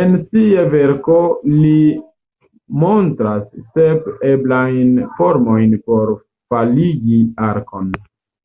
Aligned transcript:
En 0.00 0.10
sia 0.24 0.64
verko 0.74 1.16
li 1.62 1.72
montras 2.84 3.48
sep 3.72 4.14
eblajn 4.36 4.94
formojn 5.18 5.78
por 5.92 6.18
faligi 6.54 7.26
arkon. 7.52 7.94